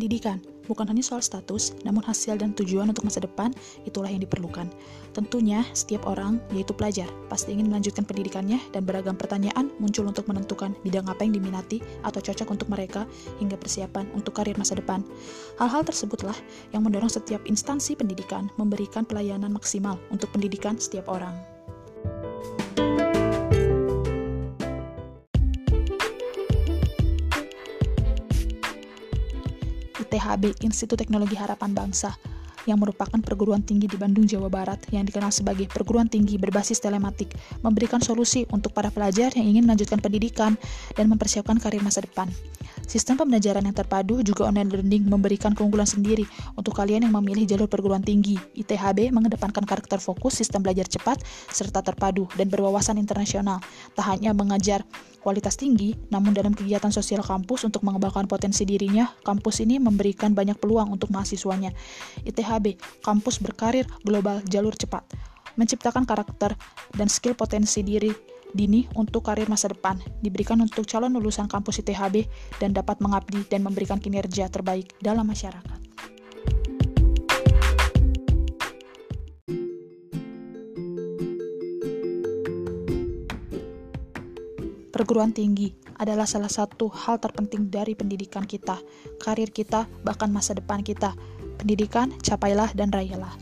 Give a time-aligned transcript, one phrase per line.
[0.00, 3.52] Pendidikan bukan hanya soal status, namun hasil dan tujuan untuk masa depan
[3.84, 4.64] itulah yang diperlukan.
[5.12, 10.72] Tentunya, setiap orang, yaitu pelajar, pasti ingin melanjutkan pendidikannya dan beragam pertanyaan muncul untuk menentukan
[10.88, 13.04] bidang apa yang diminati atau cocok untuk mereka
[13.44, 15.04] hingga persiapan untuk karir masa depan.
[15.60, 16.38] Hal-hal tersebutlah
[16.72, 21.36] yang mendorong setiap instansi pendidikan memberikan pelayanan maksimal untuk pendidikan setiap orang.
[30.10, 32.18] ITHB Institut Teknologi Harapan Bangsa
[32.68, 37.32] yang merupakan perguruan tinggi di Bandung, Jawa Barat yang dikenal sebagai perguruan tinggi berbasis telematik,
[37.64, 40.58] memberikan solusi untuk para pelajar yang ingin melanjutkan pendidikan
[40.98, 42.28] dan mempersiapkan karir masa depan.
[42.84, 46.26] Sistem pembelajaran yang terpadu juga online learning memberikan keunggulan sendiri
[46.58, 48.34] untuk kalian yang memilih jalur perguruan tinggi.
[48.58, 51.22] ITHB mengedepankan karakter fokus, sistem belajar cepat,
[51.54, 53.62] serta terpadu dan berwawasan internasional.
[53.94, 54.82] Tak hanya mengajar
[55.20, 60.56] kualitas tinggi, namun dalam kegiatan sosial kampus untuk mengembangkan potensi dirinya, kampus ini memberikan banyak
[60.56, 61.70] peluang untuk mahasiswanya.
[62.24, 65.04] ITHB, kampus berkarir global jalur cepat,
[65.60, 66.56] menciptakan karakter
[66.96, 68.10] dan skill potensi diri
[68.50, 72.26] dini untuk karir masa depan, diberikan untuk calon lulusan kampus ITHB
[72.58, 75.69] dan dapat mengabdi dan memberikan kinerja terbaik dalam masyarakat.
[85.00, 88.76] Perguruan tinggi adalah salah satu hal terpenting dari pendidikan kita,
[89.16, 91.16] karir kita, bahkan masa depan kita.
[91.56, 93.32] Pendidikan, capailah dan rayalah.